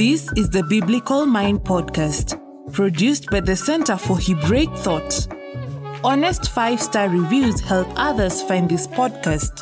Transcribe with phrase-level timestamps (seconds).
[0.00, 2.40] This is the Biblical Mind Podcast,
[2.72, 5.28] produced by the Center for Hebraic Thought.
[6.02, 9.60] Honest five star reviews help others find this podcast.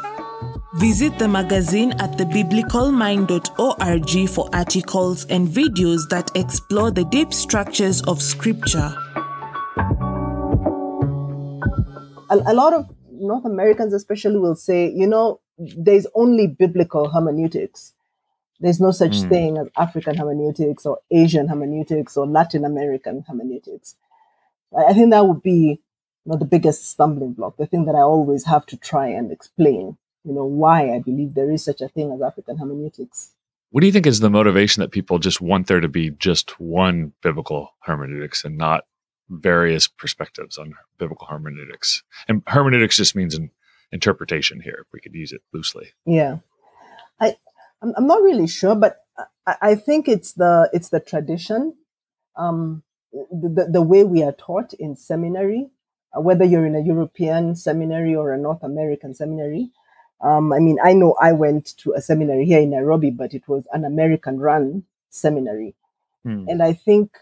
[0.76, 8.22] Visit the magazine at thebiblicalmind.org for articles and videos that explore the deep structures of
[8.22, 8.94] Scripture.
[12.30, 17.94] a, a lot of North Americans, especially, will say, you know, there's only biblical hermeneutics.
[18.60, 19.28] There's no such Mm.
[19.28, 23.96] thing as African hermeneutics or Asian hermeneutics or Latin American hermeneutics.
[24.76, 25.80] I think that would be
[26.24, 29.32] you know, the biggest stumbling block, the thing that I always have to try and
[29.32, 33.32] explain, you know, why I believe there is such a thing as African hermeneutics.
[33.70, 36.58] What do you think is the motivation that people just want there to be just
[36.60, 38.84] one biblical hermeneutics and not
[39.30, 42.02] various perspectives on biblical hermeneutics?
[42.28, 43.50] And hermeneutics just means an
[43.92, 45.88] interpretation here, if we could use it loosely.
[46.04, 46.38] Yeah,
[47.20, 47.36] I
[47.82, 49.04] I'm, I'm not really sure, but
[49.46, 51.74] I, I think it's the it's the tradition,
[52.36, 55.70] um, the, the way we are taught in seminary,
[56.16, 59.70] uh, whether you're in a European seminary or a North American seminary.
[60.20, 63.46] Um, I mean, I know I went to a seminary here in Nairobi, but it
[63.46, 65.74] was an American-run seminary,
[66.48, 67.12] and I think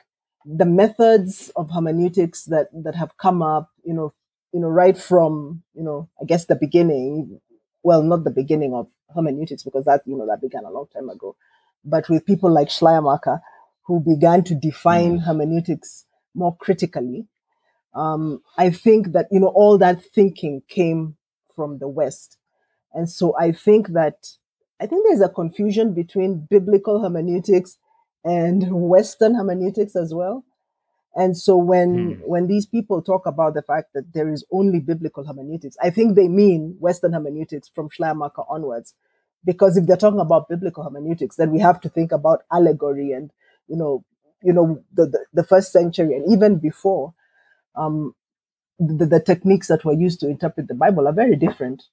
[0.46, 4.14] the methods of hermeneutics that that have come up, you know,
[4.52, 7.40] you know, right from you know, I guess the beginning.
[7.86, 11.08] Well, not the beginning of hermeneutics because that you know that began a long time
[11.08, 11.36] ago,
[11.84, 13.40] but with people like Schleiermacher
[13.84, 17.28] who began to define hermeneutics more critically.
[17.94, 21.16] Um, I think that you know all that thinking came
[21.54, 22.38] from the West,
[22.94, 24.30] and so I think that
[24.80, 27.78] I think there's a confusion between biblical hermeneutics
[28.24, 30.45] and Western hermeneutics as well.
[31.16, 32.20] And so when Hmm.
[32.20, 36.16] when these people talk about the fact that there is only biblical hermeneutics, I think
[36.16, 38.94] they mean Western hermeneutics from Schleiermacher onwards.
[39.44, 43.32] Because if they're talking about biblical hermeneutics, then we have to think about allegory and
[43.68, 44.04] you know,
[44.42, 47.14] you know, the the, the first century and even before.
[47.76, 48.14] Um,
[48.78, 51.84] the, the techniques that were used to interpret the Bible are very different.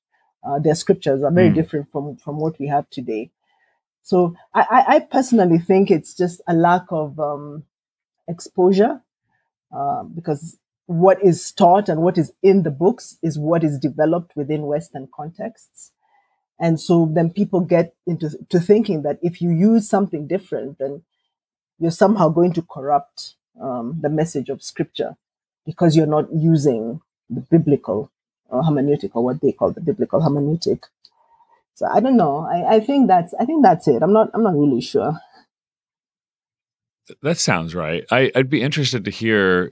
[0.43, 1.51] Uh, their scriptures are very Hmm.
[1.51, 3.31] different from from what we have today.
[4.03, 7.63] So I, I, I personally think it's just a lack of um,
[8.27, 9.01] exposure
[9.75, 10.57] uh, because
[10.87, 15.07] what is taught and what is in the books is what is developed within Western
[15.13, 15.91] contexts.
[16.59, 21.03] And so then people get into to thinking that if you use something different, then
[21.79, 25.15] you're somehow going to corrupt um, the message of Scripture
[25.65, 28.11] because you're not using the biblical
[28.51, 30.83] uh, hermeneutic or what they call the biblical hermeneutic.
[31.75, 32.47] So I don't know.
[32.49, 34.03] I, I think that's I think that's it.
[34.03, 35.19] I'm not I'm not really sure.
[37.07, 38.03] Th- That sounds right.
[38.11, 39.71] I, I'd be interested to hear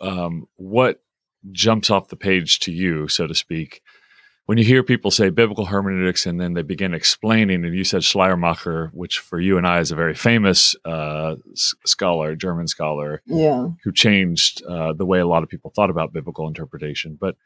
[0.00, 1.02] um, what
[1.50, 3.82] jumps off the page to you, so to speak,
[4.46, 7.64] when you hear people say biblical hermeneutics and then they begin explaining.
[7.64, 11.36] And you said Schleiermacher, which for you and I is a very famous uh,
[11.86, 13.68] scholar, German scholar, Yeah.
[13.84, 17.16] who changed uh, the way a lot of people thought about biblical interpretation.
[17.20, 17.36] But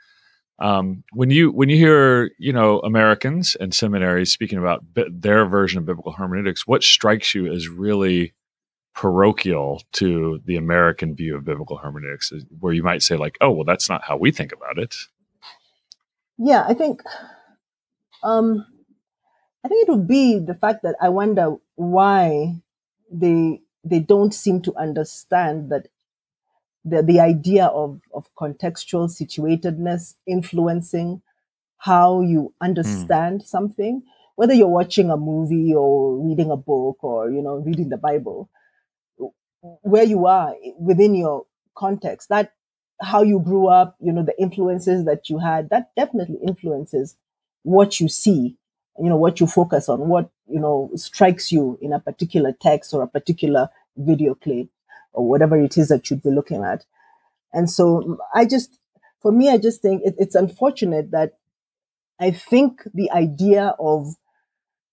[0.59, 5.45] um, when you when you hear you know Americans and seminaries speaking about bi- their
[5.45, 8.33] version of biblical hermeneutics, what strikes you as really
[8.97, 13.65] parochial to the American view of biblical hermeneutics, where you might say like, oh well,
[13.65, 14.97] that's not how we think about it.
[16.39, 17.03] Yeah, I think
[18.23, 18.67] um
[19.65, 22.57] I think it would be the fact that I wonder why
[23.13, 25.89] they they don't seem to understand that
[26.85, 31.21] the the idea of of contextual situatedness influencing
[31.79, 34.03] how you understand something,
[34.37, 38.49] whether you're watching a movie or reading a book or you know reading the Bible,
[39.83, 42.53] where you are within your context, that
[43.01, 47.17] how you grew up, you know, the influences that you had, that definitely influences
[47.63, 48.57] what you see,
[48.99, 52.95] you know, what you focus on, what, you know, strikes you in a particular text
[52.95, 54.69] or a particular video clip
[55.13, 56.85] or whatever it is that you'd be looking at.
[57.53, 58.79] And so I just,
[59.21, 61.33] for me, I just think it, it's unfortunate that
[62.19, 64.15] I think the idea of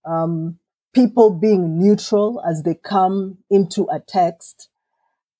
[0.06, 0.60] um,
[0.94, 4.70] people being neutral as they come into a text,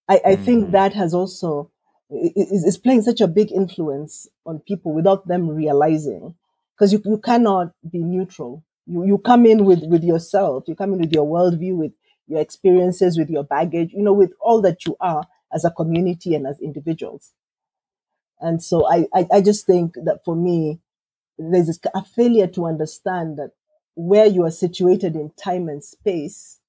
[0.10, 0.72] I, I think Mhm.
[0.72, 1.72] that has also
[2.12, 6.36] is, is playing such a big influence on people without them realizing.
[6.76, 8.64] Because you, you cannot be neutral.
[8.88, 11.94] You you come in with, with yourself, you come in with your worldview, with
[12.28, 16.36] your experiences, with your baggage, you know, with all that you are as a community
[16.36, 17.34] and as individuals.
[18.42, 20.80] And so I, I, I just think that for me,
[21.38, 23.52] there's this- a failure to understand that
[23.96, 26.60] where you are situated in time and space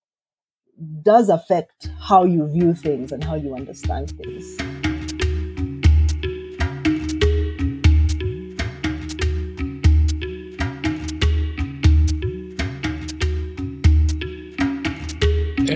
[1.03, 4.56] does affect how you view things and how you understand things.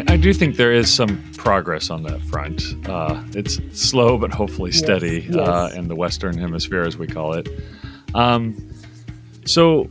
[0.07, 2.63] I do think there is some progress on that front.
[2.89, 7.35] Uh, it's slow, but hopefully steady Yes, Uh, in the Western Hemisphere, as we call
[7.35, 7.49] it.
[8.15, 8.57] Um,
[9.45, 9.89] so,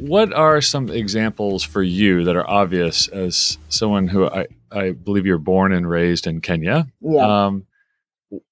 [0.00, 5.26] what are some examples for you that are obvious as someone who I, I believe
[5.26, 6.86] you're born and raised in Kenya?
[7.00, 7.46] Yeah.
[7.46, 7.66] Um,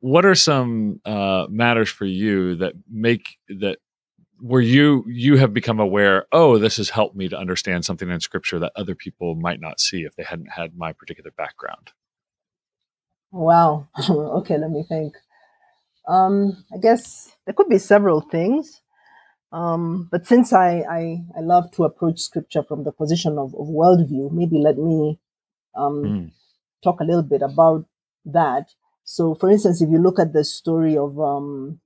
[0.00, 3.78] what are some uh, matters for you that make that
[4.40, 6.26] where you you have become aware?
[6.32, 9.80] Oh, this has helped me to understand something in Scripture that other people might not
[9.80, 11.92] see if they hadn't had my particular background.
[13.30, 13.88] Wow.
[14.10, 15.14] okay, let me think.
[16.08, 18.80] Um, I guess there could be several things.
[19.52, 23.68] Um, but since I, I, I love to approach scripture from the position of, of
[23.68, 25.18] worldview, maybe let me
[25.76, 26.32] um, Mm.
[26.84, 27.86] talk a little bit about
[28.26, 28.74] that.
[29.04, 31.80] So, for instance, if you look at the story of, um,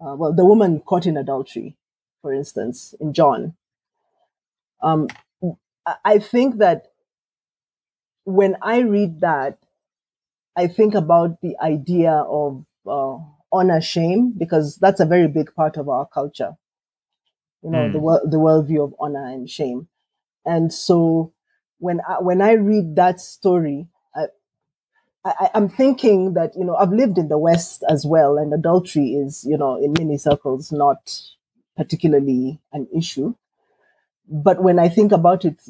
[0.00, 1.76] uh, well, the woman caught in adultery,
[2.22, 3.54] for instance, in John,
[4.82, 5.08] um,
[5.86, 6.92] I- think that
[8.24, 9.58] when I read that,
[10.56, 12.64] I think about the idea of
[13.52, 16.56] honor shame because that's a very big part of our culture.
[17.62, 18.02] You know, the Mm.
[18.02, 19.88] world the worldview of honor and shame.
[20.46, 21.32] And so
[21.78, 24.26] when I, when I read that story, I,
[25.24, 29.14] I, I'm thinking that you know I've lived in the West as well, and adultery
[29.14, 31.20] is you know in many circles not
[31.76, 33.34] particularly an issue.
[34.28, 35.60] But when I think about it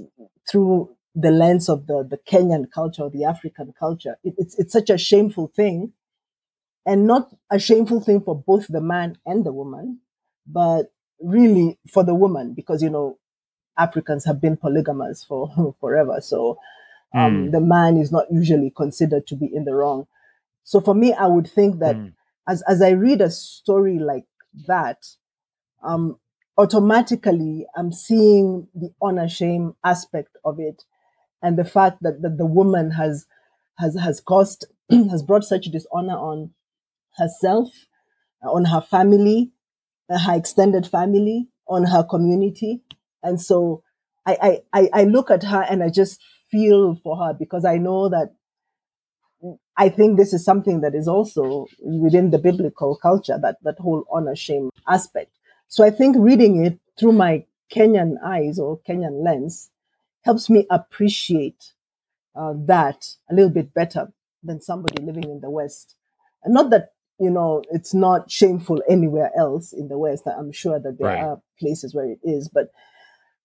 [0.50, 4.72] through the lens of the, the Kenyan culture or the African culture, it, it's it's
[4.72, 5.92] such a shameful thing,
[6.86, 10.00] and not a shameful thing for both the man and the woman,
[10.46, 13.18] but really for the woman because you know
[13.78, 16.58] Africans have been polygamous for forever, so
[17.14, 17.52] um, Mm.
[17.52, 20.06] the man is not usually considered to be in the wrong.
[20.64, 22.12] So for me, I would think that Mm.
[22.48, 24.26] as as I read a story like
[24.66, 25.06] that,
[25.82, 26.18] um,
[26.58, 30.84] automatically I'm seeing the honor shame aspect of it,
[31.42, 33.26] and the fact that, that the woman has
[33.78, 36.52] has has caused has brought such dishonor on
[37.16, 37.68] herself,
[38.42, 39.52] on her family,
[40.10, 42.82] uh, her extended family, on her community,
[43.22, 43.82] and so
[44.26, 46.20] I I I, I look at her and I just
[46.50, 48.34] feel for her because I know that
[49.76, 54.04] I think this is something that is also within the biblical culture, that, that whole
[54.12, 55.32] honor shame aspect.
[55.68, 57.44] So I think reading it through my
[57.74, 59.70] Kenyan eyes or Kenyan lens
[60.24, 61.72] helps me appreciate
[62.36, 64.12] uh, that a little bit better
[64.42, 65.96] than somebody living in the West.
[66.44, 70.24] And not that, you know, it's not shameful anywhere else in the West.
[70.26, 71.18] I'm sure that there Right.
[71.18, 72.70] are places where it is, but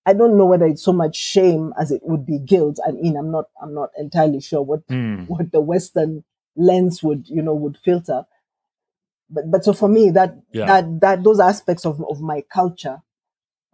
[0.06, 2.79] I don't know whether it's so much shame as it would be guilt.
[2.88, 5.27] I mean, I'm not, I'm not entirely sure what Mm.
[5.27, 6.24] what the Western
[6.56, 8.25] lens would you know would filter.
[9.29, 10.65] But but so for me that Yeah.
[10.68, 13.01] that that those aspects of of my culture,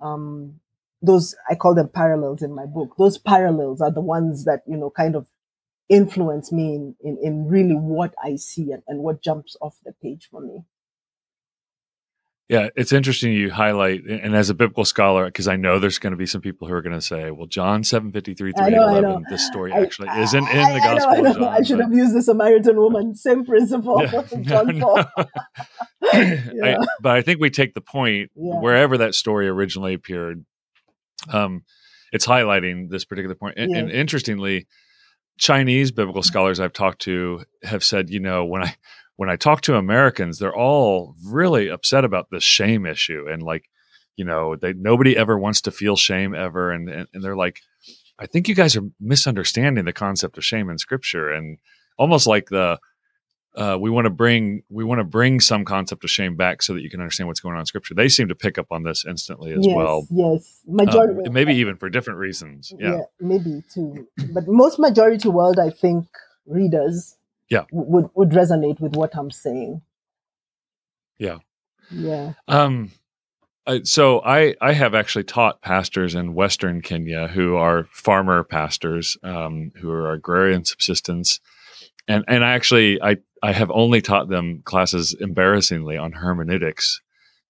[0.02, 0.60] um,
[1.02, 2.96] those I call them parallels in my book.
[2.98, 5.28] Those parallels are the ones that you know kind of
[5.90, 9.94] influence me in in, in really what I see and, and what jumps off the
[10.02, 10.64] page for me.
[12.50, 16.12] Yeah, it's interesting you highlight, and as a biblical scholar, because I know there's going
[16.12, 18.68] to be some people who are going to say, "Well, John seven fifty three I
[18.68, 21.36] eight eleven, this story I- actually isn't in I- the I know, Gospel I of.
[21.38, 23.16] John." I should but- have used the Samaritan woman.
[23.16, 24.04] Same principle.
[24.04, 25.26] Yeah, John no, no.
[26.14, 26.78] Yeah.
[26.82, 28.60] I, but I think we take the point Yeah.
[28.60, 30.46] wherever that story originally appeared.
[31.32, 31.64] Um,
[32.12, 33.58] it's highlighting this particular point.
[33.58, 34.68] And, and interestingly,
[35.38, 36.26] Chinese biblical mm.
[36.26, 38.76] scholars I've talked to have said, you know, when I
[39.16, 43.66] when I talk to Americans, they're all really upset about this shame issue, and like,
[44.16, 47.60] you know, they nobody ever wants to feel shame ever, and and, and they're like,
[48.20, 51.58] I think you guys are misunderstanding the concept of shame in Scripture, and
[51.98, 52.80] almost like the
[53.56, 56.74] uh, we want to bring we want to bring some concept of shame back so
[56.74, 57.94] that you can understand what's going on in Scripture.
[57.94, 60.62] They seem to pick up on this instantly as yes, well, yes.
[60.68, 62.74] um, Majority, maybe even for different reasons.
[62.78, 64.08] Yeah, maybe too.
[64.32, 66.08] But most majority world, I think,
[66.46, 67.18] readers,
[67.50, 67.66] Yeah.
[67.72, 69.82] would would resonate with what I'm saying.
[71.20, 71.38] Yeah.
[71.92, 72.92] yeah, Um,
[73.66, 79.18] I, so I I have actually taught pastors in Western Kenya who are farmer pastors
[79.24, 81.40] um, who are agrarian subsistence,
[82.08, 87.02] and and I actually I I have only taught them classes embarrassingly on hermeneutics.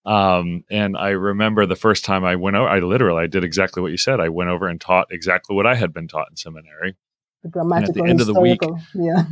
[0.06, 3.82] Um, and I remember the first time I went over, I literally I did exactly
[3.82, 4.20] what you said.
[4.20, 6.90] I went over and taught exactly what I had been taught in seminary.
[6.90, 6.96] at
[7.44, 8.60] the grammatical, end of the week-
[8.96, 9.24] yeah,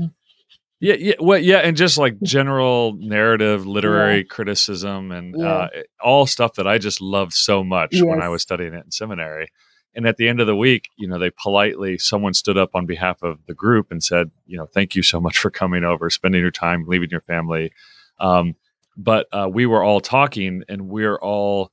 [0.80, 5.46] Yeah, yeah, well, yeah, and just like general narrative, literary criticism, and Yeah.
[5.48, 5.68] uh,
[6.02, 9.48] all stuff that I just loved so much when I was studying it in seminary.
[9.94, 12.86] And at the end of the week, you know, they politely, someone stood up on
[12.86, 16.10] behalf of the group and said, you know, thank you so much for coming over,
[16.10, 17.72] spending your time, leaving your family.
[18.20, 18.56] Um,
[18.96, 21.72] but uh, we were all talking, and we're all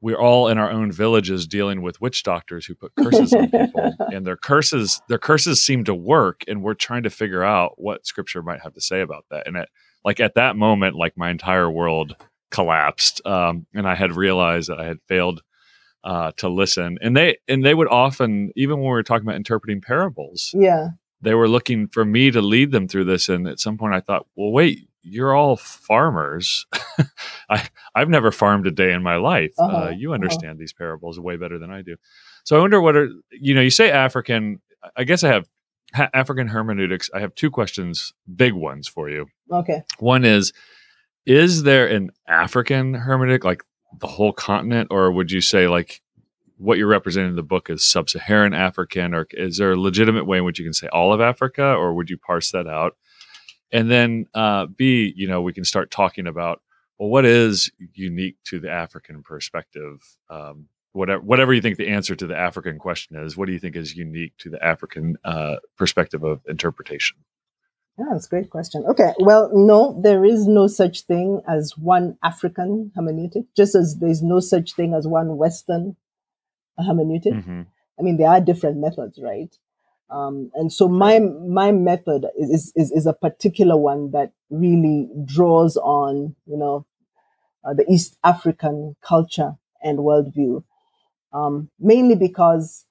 [0.00, 3.92] we're all in our own villages dealing with witch doctors who put curses on people
[4.12, 8.06] and their curses their curses seem to work and we're trying to figure out what
[8.06, 9.68] scripture might have to say about that and at,
[10.04, 12.14] like at that moment like my entire world
[12.50, 15.42] collapsed um, and i had realized that i had failed
[16.04, 19.36] uh, to listen and they and they would often even when we were talking about
[19.36, 20.88] interpreting parables yeah
[21.20, 24.00] they were looking for me to lead them through this and at some point i
[24.00, 26.66] thought well wait you're all farmers.
[27.48, 29.54] I I've never farmed a day in my life.
[29.58, 30.14] Uh, Uh-huh, you uh-huh.
[30.14, 31.96] understand these parables way better than I do.
[32.44, 34.60] So I wonder what are you know you say African.
[34.96, 35.48] I guess I have
[35.94, 37.10] ha- African hermeneutics.
[37.14, 39.26] I have two questions, big ones for you.
[39.50, 40.52] okay One is,
[41.26, 43.64] is there an African hermeneutic, like
[43.98, 46.00] the whole continent, or would you say like
[46.56, 50.38] what you're representing in the book is sub-Saharan African, or is there a legitimate way
[50.38, 52.96] in which you can say all of Africa, or would you parse that out?
[53.70, 56.60] And then uh, B, you know, we can start talking about
[56.98, 60.02] well, what is unique to the African perspective?
[60.28, 63.60] Um, whatever, whatever you think the answer to the African question is, what do you
[63.60, 67.18] think is unique to the African uh, perspective of interpretation?
[67.98, 68.84] Yeah, that's a great question.
[68.86, 74.22] Okay, well, no, there is no such thing as one African hermeneutic, just as there's
[74.22, 75.96] no such thing as one Western
[76.78, 77.44] hermeneutic.
[77.44, 77.66] Mhm.
[77.98, 79.56] I mean, there are different methods, right?
[80.10, 85.76] Um, and so my my method is, is is a particular one that really draws
[85.76, 86.86] on you know
[87.64, 90.64] uh, the East African culture and worldview,
[91.32, 92.86] um, mainly because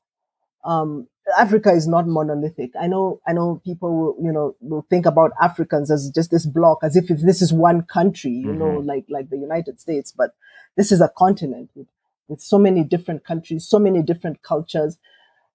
[0.65, 1.07] um,
[1.37, 2.71] Africa is not monolithic.
[2.79, 6.45] I know I know people will, you know will think about Africans as just this
[6.45, 10.35] block, as if this is one country, you know, like like the United States, but
[10.75, 11.87] this is a continent with,
[12.27, 14.97] with so many different countries, so many different cultures.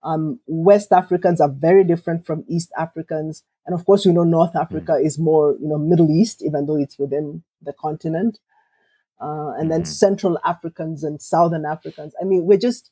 [0.02, 4.56] Um, West Africans are very different from East Africans, and of course, you know, North
[4.56, 8.38] Africa is more, you know, Middle East, even though it's within the continent.
[9.20, 9.86] Uh, and then Mhm.
[9.86, 12.14] Central Africans and Southern Africans.
[12.20, 12.90] I mean, we're just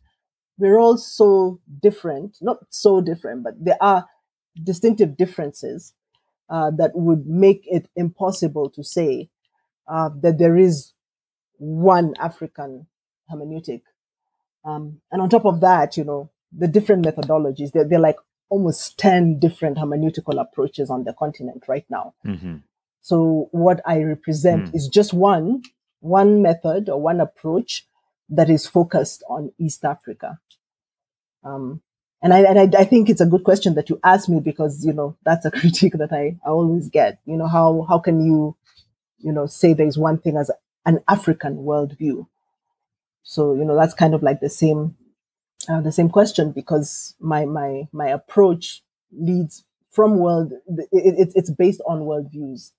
[0.60, 4.06] we're all so different, not so different, but there are
[4.62, 5.94] distinctive differences
[6.50, 9.30] uh, that would make it impossible to say
[9.88, 10.92] uh, that there is
[11.58, 12.86] one African
[13.32, 13.82] hermeneutic.
[14.64, 18.18] Um, and on top of that, you know, the different methodologies, they're, they're like
[18.50, 22.14] almost 10 different hermeneutical approaches on the continent right now.
[22.24, 22.62] Mhm.
[23.00, 24.76] So what I represent Hmm.
[24.76, 25.62] is just one,
[26.00, 27.86] one method or one approach
[28.30, 30.38] that is focused on East Africa.
[31.44, 31.82] Um,
[32.22, 34.84] and I, and I, I think it's a good question that you asked me because,
[34.84, 37.20] you know, that's a critique that I, I always get.
[37.26, 38.56] You know, how, how can you,
[39.18, 40.50] you know, say there's one thing as
[40.86, 42.26] an African worldview?
[43.24, 44.96] So, you know, that's kind of like the same,
[45.68, 48.82] uh, the same question because my, my, my approach
[49.12, 52.72] leads from world, it, it, it's based on worldviews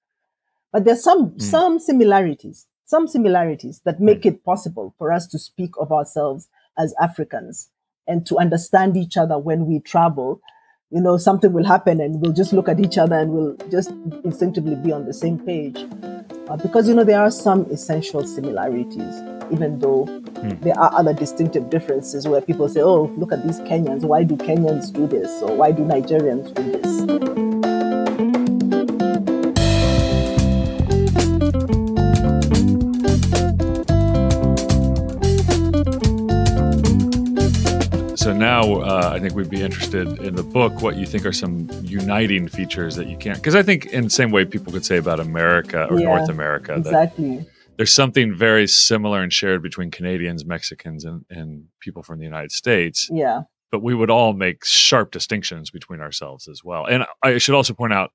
[0.72, 1.41] but there's some Mm.
[1.41, 6.93] some similarities some similarities that make it possible for us to speak of ourselves as
[7.01, 7.69] africans
[8.05, 10.41] and to understand each other when we travel.
[10.89, 13.91] You know something will happen and we'll just look at each other and we'll just
[14.25, 15.86] instinctively be on the same page.
[16.50, 20.05] Uh, because you know there are some essential similarities even though
[20.60, 24.01] there are other distinctive differences where people say oh look at these kenyans.
[24.01, 25.41] Why do kenyans do this?
[25.41, 27.60] Or why do nigerians do this
[38.21, 41.31] So now uh, I think we'd be interested in the book what you think are
[41.33, 43.35] some uniting features that you can't.
[43.35, 46.29] Because I think, in the same way people could say about America or Yeah, North
[46.29, 47.47] America, that exactly
[47.77, 52.51] there's something very similar and shared between Canadians, Mexicans, and, and people from the United
[52.51, 53.09] States.
[53.11, 56.85] yeah But we would all make sharp distinctions between ourselves as well.
[56.85, 58.11] And I should also point out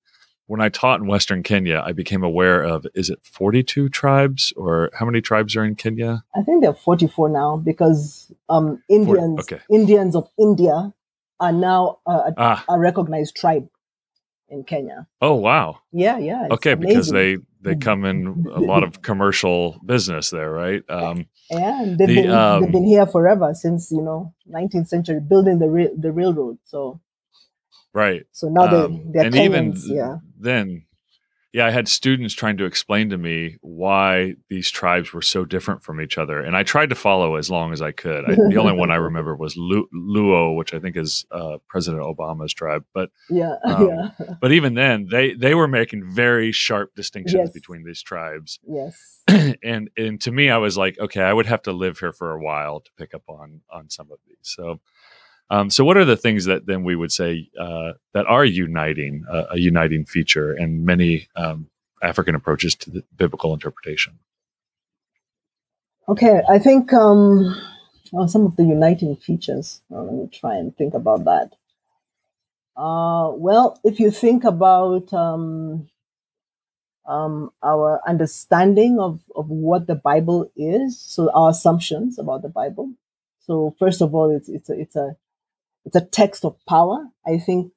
[0.46, 4.90] when I taught in Western Kenya, I became aware of is it 42 tribes or
[4.94, 6.24] how many tribes are in Kenya?
[6.34, 9.60] I think they're 44 now because um, Indians okay.
[9.70, 10.92] Indians of India
[11.40, 13.68] are now uh, a, Ah, a recognized tribe
[14.48, 15.06] in Kenya.
[15.20, 15.80] oh, wow.
[15.92, 16.46] Yeah, yeah.
[16.52, 20.82] Okay, because they they come in a lot of commercial business there, right?
[20.88, 24.86] Um, yeah, and they've the, been um, they've been here forever since you know 19th
[24.86, 26.58] century building the rail the railroad.
[26.64, 27.00] So
[28.02, 28.24] right.
[28.32, 30.84] so now Um, they they're and even yeah, then,
[31.52, 35.82] yeah, I had students trying to explain to me why these tribes were so different
[35.82, 38.24] from each other, and I tried to follow as long as I could.
[38.28, 42.02] I, the only one I remember was Lu- Luo, which I think is uh, President
[42.04, 44.34] Obama's tribe, but yeah, um, yeah.
[44.40, 47.52] but even then, they they were making very sharp distinctions Yes.
[47.52, 48.58] between these tribes.
[48.68, 49.12] yes.
[49.64, 52.30] and and to me i was like okay i would have to live here for
[52.30, 54.78] a while to pick up on on some of these so
[55.50, 59.24] um, so what are the things that then we would say uh, that are uniting
[59.30, 61.68] uh, a uniting feature in many um,
[62.02, 64.18] african approaches to the biblical interpretation
[66.08, 67.60] Okay, I think um,
[68.12, 69.80] well, some of the uniting features.
[69.88, 71.52] Well, let me try and think about that.
[72.76, 75.88] Uh, well, if you think about um,
[77.08, 82.92] um, our understanding of, of what the Bible is, so our assumptions about the Bible.
[83.40, 85.16] So first of all, it's it's a it's a
[85.86, 87.08] it's a text of power.
[87.26, 87.72] I think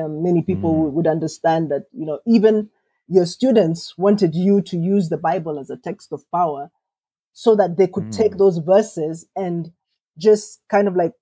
[0.00, 0.92] um, many people Mm.
[0.94, 2.70] would understand that you know even
[3.08, 6.70] your students wanted you to use the Bible as a text of power
[7.32, 8.38] so that they could take Mm.
[8.38, 9.72] those verses and
[10.18, 11.14] just kind of like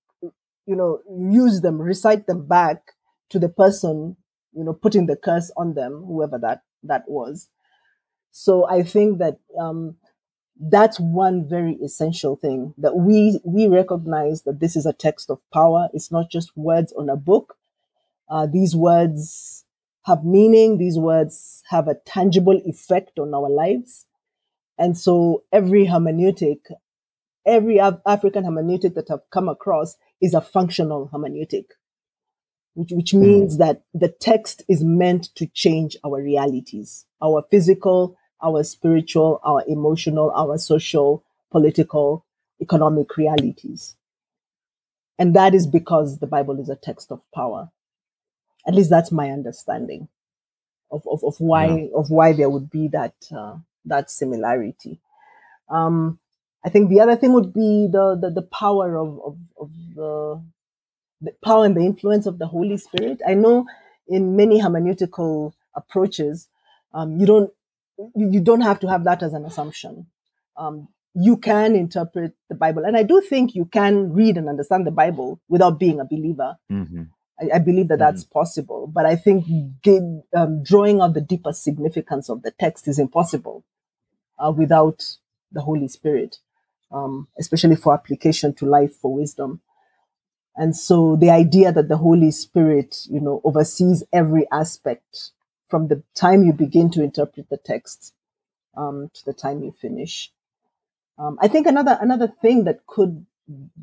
[0.66, 2.92] you know use them recite them back
[3.30, 4.16] to the person
[4.52, 7.48] you know putting the curse on them whoever that that was
[8.30, 9.96] so i think that um
[10.60, 15.40] that's one very essential thing that we we recognize that this is a text of
[15.52, 15.88] power.
[15.94, 17.56] It's not just words on a book.
[18.28, 19.64] Uh, these words
[20.04, 20.78] have meaning.
[20.78, 24.06] These words have a tangible effect on our lives.
[24.78, 26.58] And so every hermeneutic
[27.46, 31.64] every Af- African hermeneutic that I've come across is a functional hermeneutic,
[32.74, 33.20] which, which Mm.
[33.20, 39.64] means that the text is meant to change our realities, our physical, our spiritual, our
[39.68, 42.24] emotional, our social, political,
[42.60, 43.96] economic realities.
[45.18, 47.70] And that is because the Bible is a text of power.
[48.66, 50.08] At least that's my understanding
[50.90, 51.78] of, of, of Yeah.
[51.78, 55.00] why of why there would be that uh, that similarity.
[55.68, 56.18] Um,
[56.64, 60.42] I think the other thing would be the the, the power of, of, of the,
[61.22, 63.20] the power and the influence of the Holy Spirit.
[63.26, 63.66] I know
[64.08, 66.48] in many hermeneutical approaches,
[66.94, 67.52] um, you don't
[67.98, 70.06] you, you don't have to have that as an assumption.
[70.56, 74.86] Um, you can interpret the Bible, and I do think you can read and understand
[74.86, 76.58] the Bible without being a believer.
[76.68, 77.04] hmm
[77.40, 79.46] I, I believe that hmm that's possible, but I think
[80.34, 83.64] um, drawing out the deeper significance of the text is impossible
[84.38, 85.04] uh, without
[85.52, 86.38] the Holy Spirit,
[86.92, 89.60] um, especially for application to life for wisdom.
[90.56, 95.30] And so the idea that the Holy Spirit, you know, oversees every aspect
[95.68, 98.14] from the time you begin to interpret the text
[98.76, 100.32] um, to the time you finish.
[101.18, 103.26] Um, I think another another thing that could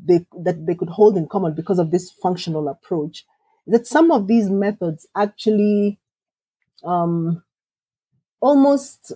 [0.06, 3.26] they that they could hold in common because of this functional approach
[3.66, 5.98] is that some of these methods actually
[6.84, 7.42] um,
[8.40, 9.12] almost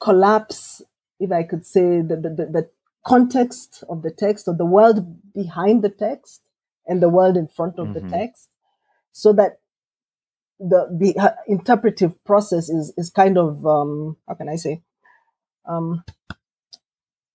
[0.00, 0.82] collapse,
[1.20, 2.70] if I could say, the, the, the, the
[3.06, 6.42] context of the text or the world behind the text
[6.86, 8.48] and the world in front of the hmm text,
[9.12, 9.60] so that
[10.62, 14.82] the the interpretive process is is kind of um, how can I say?
[15.66, 16.04] Um,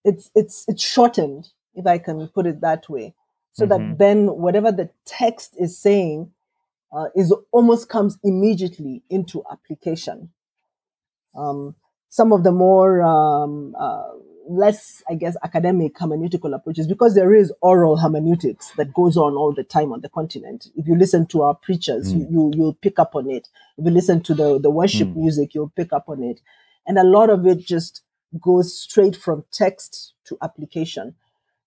[0.06, 3.16] it's it's it's shortened, if I can put it that way,
[3.54, 6.32] so hmm that then whatever the text is saying
[6.94, 10.32] uh, is almost comes immediately into application.
[11.38, 11.76] Um,
[12.10, 14.10] some of the more um, uh,
[14.50, 19.54] less, I guess, academic hermeneutical approaches, because there is oral hermeneutics that goes on all
[19.54, 20.68] the time on the continent.
[20.76, 23.48] If you listen to our preachers, you, mm you you'll pick up on it.
[23.78, 25.16] If you listen to the the worship Mm.
[25.18, 26.42] music, you'll pick up on it,
[26.88, 28.02] and a lot of it just
[28.42, 31.16] goes straight from text to application.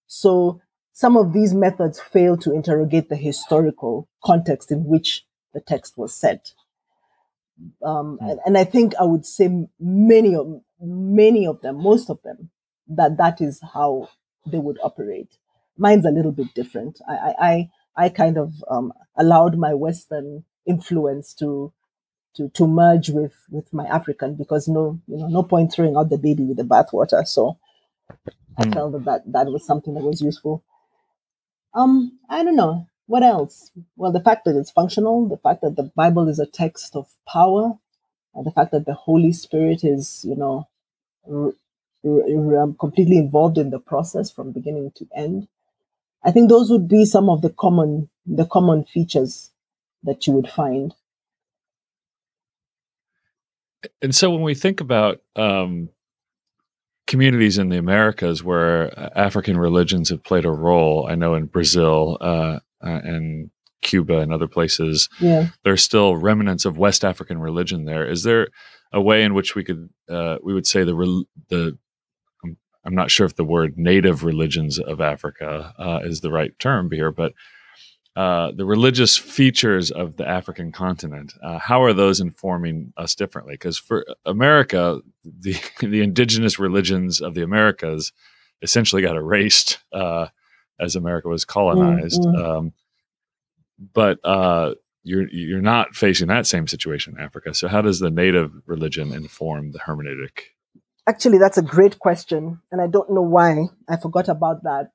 [0.06, 0.60] So
[0.92, 6.14] some of these methods fail to interrogate the historical context in which the text was
[6.14, 6.52] set
[7.82, 8.30] um, Mm.
[8.30, 12.50] and, and I think I would say many of many of them, most of them,
[12.90, 14.10] that that is how
[14.46, 15.38] they would operate.
[15.78, 17.00] Mine's a little bit different.
[17.08, 17.70] I I I,
[18.06, 21.72] I kind of um, allowed my Western influence to
[22.36, 26.10] to to merge with with my African because no you know no point throwing out
[26.10, 27.26] the baby with the bathwater.
[27.26, 27.58] So
[28.58, 28.72] I Mm.
[28.72, 30.64] felt that, that that was something that was useful.
[31.74, 33.70] Um, I don't know what else.
[33.96, 37.08] Well, the fact that it's functional, the fact that the Bible is a text of
[37.28, 37.74] power,
[38.34, 40.68] and the fact that the Holy Spirit is, you know,
[41.30, 41.54] r-
[42.04, 45.48] um, completely involved in the process from beginning to end.
[46.24, 49.50] I think those would be some of the common the common features
[50.02, 50.94] that you would find.
[54.02, 55.88] And so when we think about um,
[57.06, 62.18] communities in the Americas where African religions have played a role, I know in Brazil
[62.20, 63.50] uh, uh, and
[63.82, 65.48] Cuba and other places, Yeah.
[65.64, 68.06] there's still remnants of West African religion there.
[68.08, 68.48] Is there
[68.92, 71.78] a way in which we could uh, we would say the rel- the
[72.84, 76.90] I'm, not sure if the word native religions of Africa uh, is the right term
[76.90, 77.32] here, but
[78.16, 81.32] uh, the religious features of the African continent.
[81.42, 83.54] Uh, how are those informing us differently?
[83.54, 88.12] Because for America, the the indigenous religions of the Americas
[88.62, 90.26] essentially got erased uh,
[90.78, 92.20] as America was colonized.
[92.20, 92.44] mm.
[92.44, 92.72] Um,
[93.94, 97.54] but uh, you're you're not facing that same situation in Africa.
[97.54, 100.50] So how does the native religion inform the hermeneutic?
[101.06, 104.90] Actually, that's a great question, and I don't know why I forgot about that.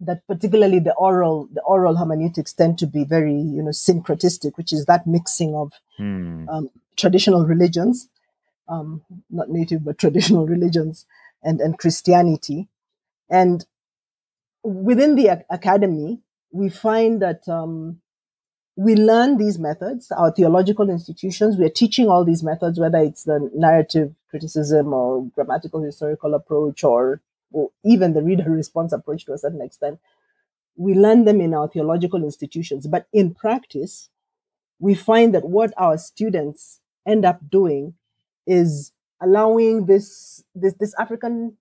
[0.00, 4.72] That particularly the oral, the oral hermeneutics tend to be very, you know, syncretistic, which
[4.72, 6.46] is that mixing of Hmm.
[6.48, 8.08] um, traditional religions,
[8.68, 11.06] um, not native but traditional religions,
[11.42, 12.68] and and Christianity,
[13.30, 13.64] and
[14.62, 16.20] within the ac- academy,
[16.52, 18.00] we find that um,
[18.76, 20.10] we learn these methods.
[20.12, 25.26] Our theological institutions, we are teaching all these methods, whether it's the narrative criticism or
[25.34, 29.98] grammatical historical approach, or, or even the reader response approach to a certain extent.
[30.76, 34.10] We learn them in our theological institutions, but in practice,
[34.78, 37.94] we find that what our students end up doing
[38.46, 41.56] is allowing this this, this African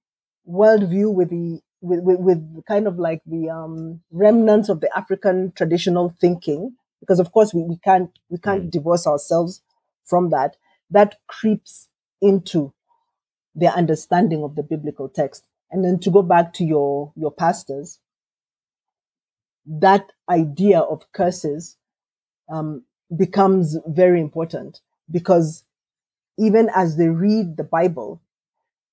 [0.49, 5.53] worldview with the with, with, with kind of like the um, remnants of the African
[5.55, 8.71] traditional thinking, because of course we, we can't we can't Mm.
[8.71, 9.61] divorce ourselves
[10.05, 10.57] from that.
[10.89, 11.89] That creeps
[12.21, 12.73] into
[13.55, 15.45] their understanding of the biblical text.
[15.71, 17.99] And then to go back to your your pastors,
[19.65, 21.77] that idea of curses
[22.51, 22.83] um,
[23.15, 25.63] becomes very important because
[26.37, 28.21] even as they read the Bible,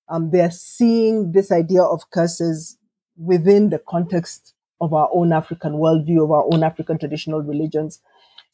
[0.08, 2.78] um, they're seeing this idea of curses
[3.16, 8.02] within the context of our own African worldview, of our own African traditional religions.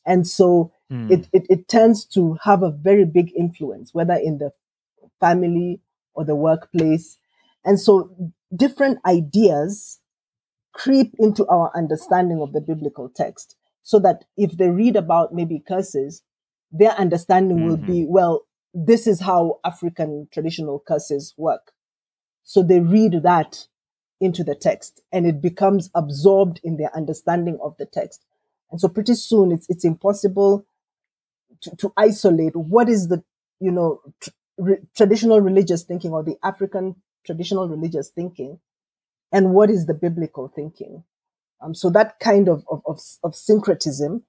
[0.07, 1.09] And so Hmm.
[1.11, 4.53] it, it, it tends to have a very big influence, whether in the
[5.21, 5.81] family
[6.15, 7.19] or the workplace.
[7.65, 8.11] And so
[8.55, 10.01] different ideas
[10.73, 15.59] creep into our understanding of the biblical text so that if they read about maybe
[15.67, 16.23] curses,
[16.71, 17.87] their understanding will Mhm.
[17.87, 18.43] be, well,
[18.75, 21.73] this is how African traditional curses work.
[22.45, 23.67] So they read that
[24.21, 28.25] into the text and it becomes absorbed in their understanding of the text.
[28.71, 30.67] And so pretty soon it's, it's impossible
[31.63, 33.23] to, to isolate what is the,
[33.61, 38.59] you know, tr- re- traditional religious thinking or the African traditional religious thinking
[39.33, 41.05] and what is the biblical thinking.
[41.61, 44.23] Um, so that kind of, of, of, of syncretism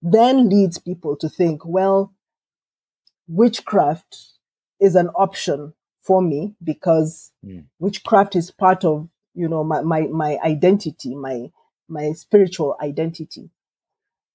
[0.00, 2.12] then leads people to think, well,
[3.26, 4.16] witchcraft
[4.80, 7.66] is an option for me because Mm.
[7.78, 11.50] witchcraft is part of, you know, my, my, my identity, my,
[11.88, 13.50] my spiritual identity.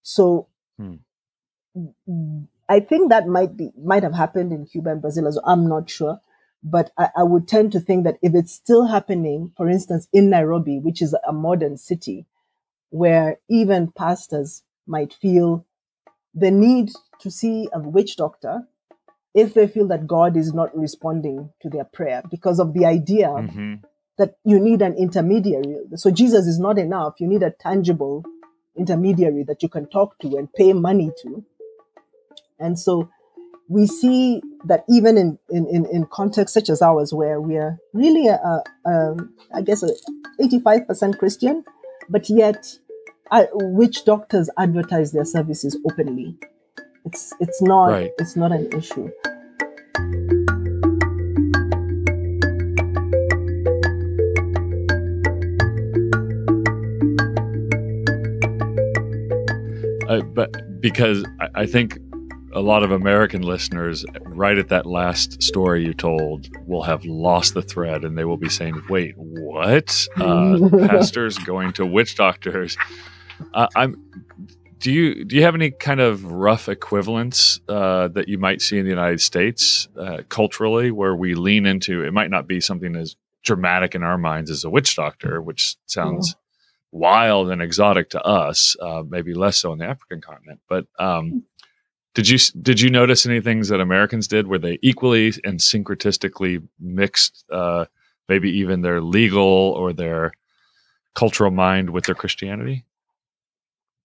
[0.03, 0.95] So Hmm.
[2.09, 5.53] mm, I think that might be, might have happened in Cuba and Brazil as well.
[5.53, 6.21] I'm not sure.
[6.63, 10.29] But I, I would tend to think that if it's still happening, for instance, in
[10.29, 12.25] Nairobi, which is a modern city,
[12.89, 15.65] where even pastors might feel
[16.35, 18.67] the need to see a witch doctor
[19.35, 23.29] if they feel that God is not responding to their prayer because of the idea
[23.29, 23.83] Mhm.
[24.17, 25.77] That you need an intermediary.
[25.95, 27.15] So Jesus is not enough.
[27.19, 28.23] You need a tangible
[28.77, 31.43] intermediary that you can talk to and pay money to.
[32.59, 33.09] And so
[33.69, 37.77] we see that even in, in, in, in contexts such as ours, where we are
[37.93, 39.89] really, a, a, um, I guess, a
[40.41, 41.63] 85% Christian,
[42.09, 42.77] but yet
[43.31, 46.37] uh, witch doctors advertise their services openly.
[47.05, 48.11] It's, it's, not, Right.
[48.19, 49.09] it's not an issue.
[60.13, 61.97] Uh, but because I, I think
[62.53, 67.55] a lot of American listeners, right at that last story you told, will have lost
[67.55, 70.07] the thread and they will be saying, "Wait, what?
[70.17, 72.77] Uh, pastors going to witch doctors?"
[73.53, 74.01] Uh, I'm.
[74.77, 78.77] Do you do you have any kind of rough equivalents uh, that you might see
[78.77, 82.03] in the United States uh, culturally, where we lean into?
[82.03, 85.77] It might not be something as dramatic in our minds as a witch doctor, which
[85.85, 86.35] sounds
[86.93, 90.61] wild and exotic to us, uh, maybe less so on the African continent.
[90.69, 91.35] But um,
[92.15, 96.67] did you did you notice any things that Americans did where they equally and syncretistically
[96.79, 97.85] mixed, uh,
[98.29, 100.33] maybe even their legal or their
[101.15, 102.85] cultural mind with their Christianity?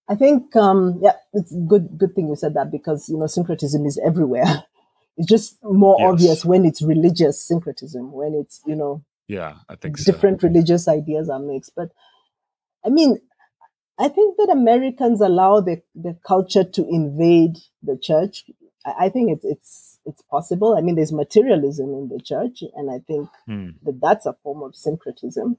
[0.09, 1.97] I think, um, yeah, it's good.
[1.97, 4.45] Good thing you said that because you know syncretism is everywhere.
[5.17, 6.09] It's just more Yes.
[6.09, 10.05] obvious when it's religious syncretism, when it's you know Yeah, I think so.
[10.05, 11.73] different religious ideas are mixed.
[11.75, 11.89] But
[12.85, 13.19] I mean,
[13.99, 18.45] I think that Americans allow the the culture to invade the church.
[18.85, 20.75] I, I think it's it's it's possible.
[20.77, 23.69] I mean, there's materialism in the church, and I think Hmm.
[23.83, 25.57] that that's a form of syncretism.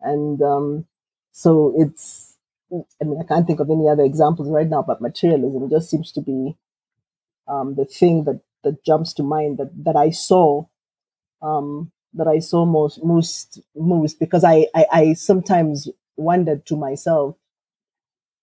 [0.00, 0.86] And um,
[1.32, 2.36] so it's,
[2.72, 6.12] I mean, I can't think of any other examples right now, but materialism just seems
[6.12, 6.56] to be
[7.48, 10.66] um, the thing that, that jumps to mind that, that I saw,
[11.42, 17.36] um, that I saw most, most, most, because I, I, I sometimes wondered to myself,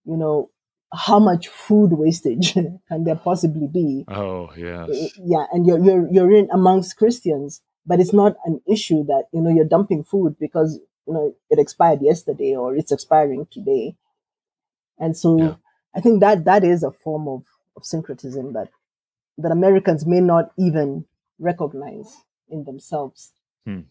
[0.06, 0.50] you know,
[0.94, 2.54] how much food wastage
[2.88, 4.90] can there possibly be Oh yes.
[5.18, 9.40] yeah and you're you're you're in amongst christians but it's not an issue that you
[9.40, 13.96] know you're dumping food because you know it expired yesterday or it's expiring today
[15.00, 15.54] and so Yeah.
[15.96, 17.44] i think that that is a form of,
[17.78, 18.68] of syncretism that
[19.38, 21.06] that americans may not even
[21.40, 22.18] recognize
[22.50, 23.32] in themselves
[23.66, 23.82] Hmm.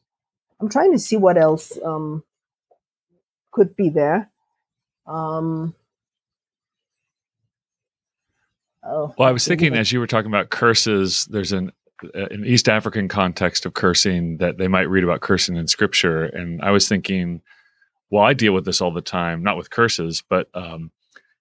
[0.61, 2.25] i'm trying to see what else um,
[3.53, 4.31] could be there.
[5.07, 5.75] Um,
[8.85, 11.73] oh, Well, I was thinking as you were talking about curses, there's an
[12.15, 16.25] uh, an East African context of cursing that they might read about cursing in Scripture,
[16.25, 17.43] and I was thinking,
[18.11, 20.91] well, I deal with this all the time, not with curses, but um,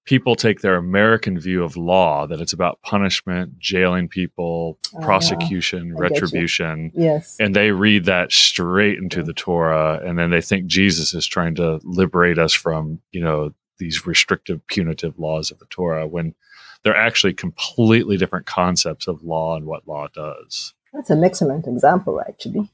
[0.09, 5.95] people take their American view of law that it's about punishment, jailing people, Ah, prosecution,
[5.95, 11.13] retribution, yes and they read that straight into the Torah, and then they think Jesus
[11.13, 16.07] is trying to liberate us from, you know, these restrictive, punitive laws of the Torah
[16.07, 16.33] when
[16.81, 20.73] they're actually completely different concepts of law and what law does.
[20.91, 22.67] That's an excellent example, actually.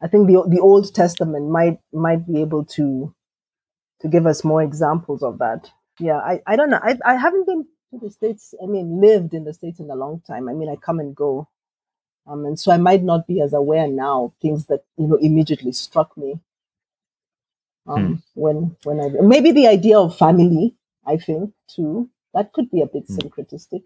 [0.00, 3.12] I think the the Old Testament might might be able to
[4.02, 5.70] to give us more examples of that.
[6.00, 6.80] Yeah, I, I don't know.
[6.82, 8.54] I I haven't been to the states.
[8.62, 10.48] I mean, lived in the states in a long time.
[10.50, 11.48] I mean, I come and go,
[12.26, 15.16] um, and so I might not be as aware now of things that you know
[15.16, 16.40] immediately struck me.
[17.88, 22.82] Um, when when I maybe the idea of family, I think too that could be
[22.82, 23.18] a bit Hmm.
[23.18, 23.82] syncretistic,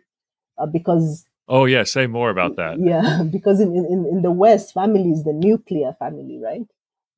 [0.58, 1.84] uh, because Oh, yeah.
[1.84, 2.78] Say more about that.
[2.78, 6.66] yeah, because in, in, in the West, family is the nuclear family, right?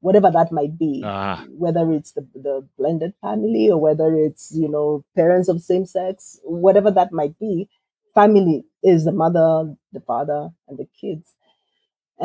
[0.06, 4.68] Whatever that might be, Ah, whether it's the, the blended family or whether it's, you
[4.74, 7.68] know, parents of same sex, whatever that might be,
[8.14, 8.58] family
[8.92, 9.50] is the mother,
[9.96, 11.34] the father, and the kids.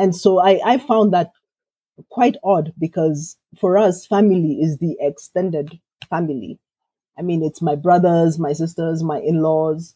[0.02, 1.32] And so I, I found that
[2.10, 6.58] quite odd because for us, family is the extended family.
[7.18, 9.94] I mean, it's my brothers, my sisters, my in laws,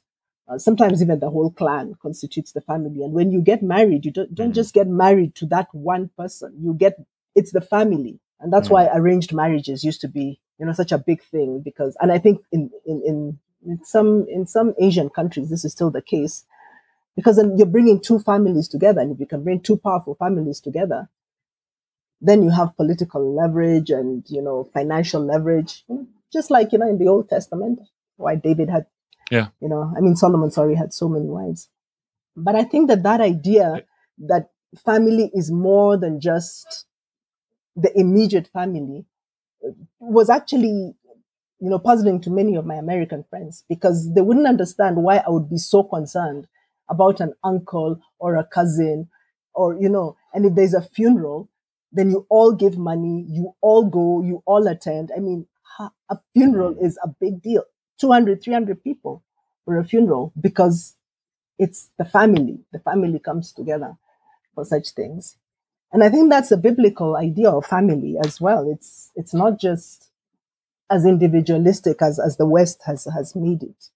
[0.49, 3.03] uh, sometimes even the whole clan constitutes the family.
[3.05, 4.61] And when you get married, you don't, don't Mhm.
[4.61, 6.49] just get married to that one person.
[6.61, 6.95] You get
[7.37, 8.73] it's the family, and that's Mhm.
[8.73, 11.97] why arranged marriages used to be you know such a big thing because.
[12.01, 15.91] And I think in in in, in some in some Asian countries this is still
[15.91, 16.45] the case
[17.17, 20.61] because then you're bringing two families together, and if you can bring two powerful families
[20.61, 21.09] together,
[22.21, 25.85] then you have political leverage and you know financial leverage,
[26.33, 27.81] just like you know in the Old Testament,
[28.17, 28.87] why David had
[29.31, 29.49] Yeah.
[29.61, 31.63] you know i mean solomon sorry had so many wives
[32.47, 33.83] but i think that that idea
[34.33, 34.45] that
[34.89, 36.85] family is more than just
[37.77, 39.05] the immediate family
[39.67, 40.95] uh, was actually
[41.61, 45.31] you know puzzling to many of my american friends because they wouldn't understand why i
[45.31, 46.47] would be so concerned
[46.91, 49.09] about an uncle or a cousin
[49.55, 51.49] or you know and if there's a funeral
[51.93, 55.11] then you all give money you all go you all attend.
[55.17, 55.47] I mean
[56.11, 57.65] a funeral is a big deal.
[58.01, 59.23] 200 300 people
[59.65, 60.97] for a funeral because
[61.59, 62.61] it's the family.
[62.73, 63.97] The family comes together
[64.55, 65.37] for such things
[65.97, 70.11] and i think that's a biblical idea of family as well it's it's not just
[70.91, 73.89] as individualistic as as the west has has made it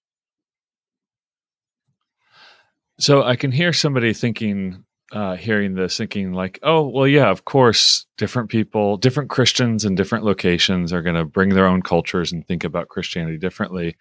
[2.98, 7.44] So I can hear somebody thinking, uh, hearing this, thinking like, "Oh, well, yeah, of
[7.46, 12.32] course, different people, different Christians in different locations are going to bring their own cultures
[12.32, 13.96] and think about Christianity differently."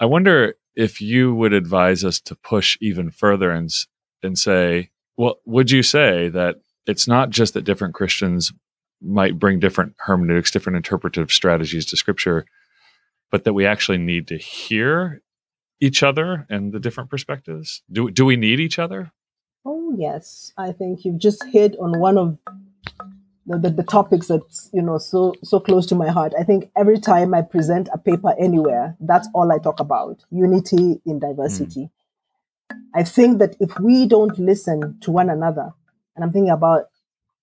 [0.00, 3.70] I wonder if you would advise us to push even further and
[4.22, 8.52] and say, "Well, would you say that it's not just that different Christians
[9.02, 12.46] might bring different hermeneutics, different interpretive strategies to Scripture,
[13.30, 15.22] but that we actually need to hear
[15.80, 17.82] each other and the different perspectives?
[17.92, 19.12] Do do we need each other?"
[19.66, 22.38] oh yes i think you've just hit on one of
[23.46, 26.70] the, the, the topics that's you know so so close to my heart i think
[26.76, 31.90] every time i present a paper anywhere that's all i talk about unity in diversity
[32.70, 32.78] hmm.
[32.94, 35.72] i think that if we don't listen to one another
[36.16, 36.86] and i'm thinking about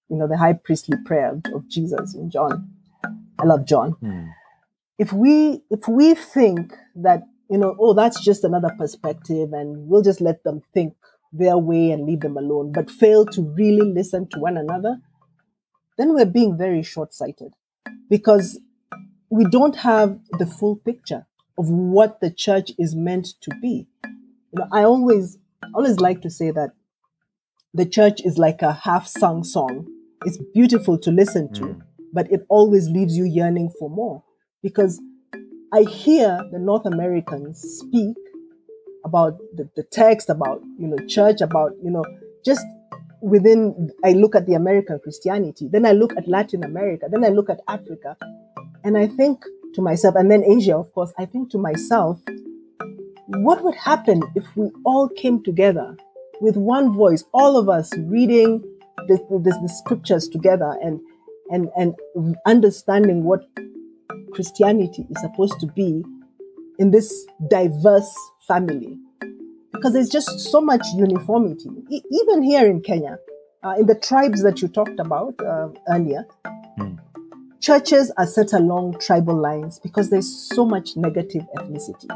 [0.09, 2.69] you know the high priestly prayer of, jesus in john.
[3.39, 3.91] I love john.
[3.93, 4.27] Hmm.
[4.99, 10.03] If we if we think that you know oh that's just another perspective and we'll
[10.03, 10.93] just let them think
[11.31, 14.97] their way and leave them alone but fail to really listen to one another
[15.97, 17.53] then we're being very short-sighted.
[18.09, 18.59] Because
[19.29, 21.25] we don't have the full picture
[21.57, 23.87] of what the church is meant to be.
[24.05, 25.39] You know i always
[25.73, 26.71] always like to say that
[27.73, 29.87] the church is like a half sung song
[30.25, 31.81] it's beautiful to listen to Mm.
[32.13, 34.23] but it always leaves you yearning for more
[34.61, 34.99] because
[35.73, 38.15] I hear the North Americans speak
[39.03, 42.05] about the, the text, about you know church, about you know
[42.45, 42.63] just
[43.21, 43.89] within.
[44.05, 47.49] I look at the American Christianity, then I look at Latin America, then I look
[47.49, 48.15] at Africa,
[48.83, 51.11] and I think to myself, and then Asia, of course.
[51.17, 52.19] I think to myself,
[53.27, 55.97] what would happen if we all came together
[56.43, 58.61] with one voice, all of us reading
[59.07, 60.99] the, the, the scriptures together and
[61.49, 61.95] and and
[62.45, 63.41] understanding what
[64.33, 66.03] Christianity is supposed to be
[66.79, 67.09] in this
[67.49, 68.13] diverse
[68.47, 68.97] family.
[69.71, 71.69] Because there's just so much uniformity.
[71.89, 73.17] E- even here in Kenya
[73.63, 76.25] uh, in the tribes that you talked about uh, earlier
[76.77, 76.95] Hmm.
[77.61, 82.09] churches are set along tribal lines because there's so much negative ethnicity.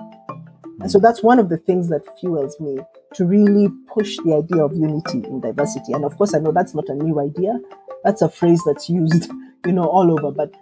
[0.82, 2.80] And so that's one of the things that fuels me
[3.14, 5.94] to really push the idea of unity in diversity.
[5.94, 7.60] And of course, I know that's not a new idea.
[8.04, 9.32] That's a phrase that's used,
[9.66, 10.54] you know, all over, but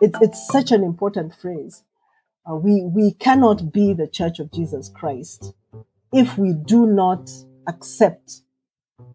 [0.00, 1.82] it's, it's such an important phrase.
[2.48, 5.52] Uh, we, we cannot be the church of Jesus Christ
[6.12, 7.30] if we do not
[7.66, 8.42] accept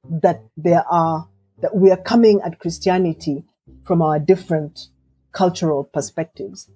[0.09, 1.27] that there are,
[1.59, 3.43] that we are coming at Christianity
[3.83, 4.87] from our different
[5.31, 6.69] cultural perspectives.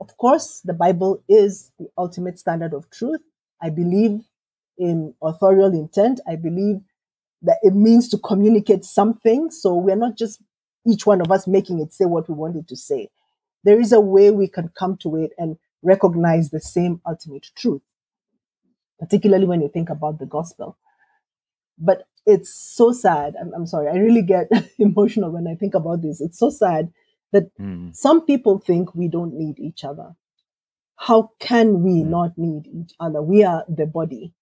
[0.00, 3.20] Of course, the Bible is the ultimate standard of truth.
[3.60, 4.20] I believe
[4.78, 6.20] in authorial intent.
[6.28, 6.80] I believe
[7.42, 9.50] that it means to communicate something.
[9.50, 10.42] So we're not just
[10.86, 13.08] each one of us making it say what we want it to say.
[13.64, 17.82] There is a way we can come to it and recognize the same ultimate truth,
[18.98, 20.76] particularly when you think about the gospel.
[21.78, 23.34] But it's so sad.
[23.40, 23.88] I'm, I'm sorry.
[23.88, 26.20] I really get emotional when I think about this.
[26.20, 26.92] It's so sad
[27.32, 27.90] that Hmm.
[27.92, 30.14] some people think we don't need each other.
[30.96, 33.22] How can we not need each other?
[33.22, 34.32] We are the body.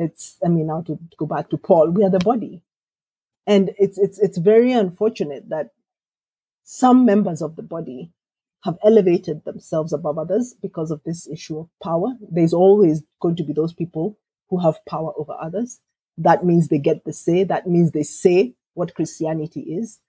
[0.00, 2.62] It's, I mean, now to go back to Paul, we are the body.
[3.46, 5.72] And it's, it's, it's very unfortunate that
[6.64, 8.10] some members of the body
[8.64, 12.14] have elevated themselves above others because of this issue of power.
[12.30, 15.80] There's always going to be those people who have power over others.
[16.16, 17.44] That means they get the say.
[17.44, 20.00] That means they say what Christianity is.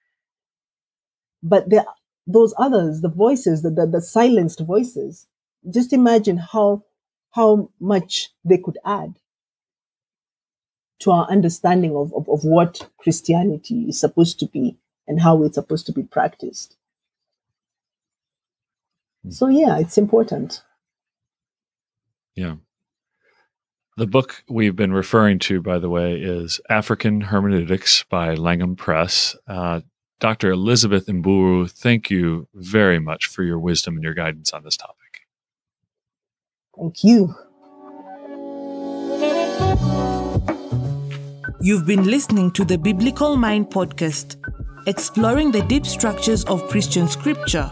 [1.43, 1.85] But there,
[2.25, 5.27] those others, the voices, the, the, the silenced voices,
[5.69, 6.85] just imagine how,
[7.31, 9.15] how much they could add
[11.01, 15.55] to our understanding of, of, of what Christianity is supposed to be and how it's
[15.55, 16.77] supposed to be practiced.
[19.29, 20.63] So yeah, it's important.
[22.35, 22.55] Yeah.
[23.97, 29.35] The book we've been referring to, by the way, is African Hermeneutics by Langham Press.
[29.47, 29.81] Uh,
[30.19, 30.51] Dr.
[30.51, 34.97] Elizabeth Mburu, thank you very much for your wisdom and your guidance on this topic.
[36.75, 37.35] Thank you.
[41.63, 44.37] You've been listening to the Biblical Mind podcast,
[44.87, 47.71] exploring the deep structures of Christian scripture.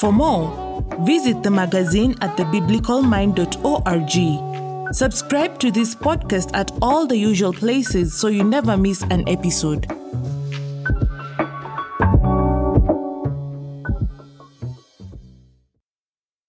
[0.00, 4.92] For more, visit the magazine at thebiblicalmind.org.
[4.92, 9.86] Subscribe to this podcast at all the usual places so you never miss an episode.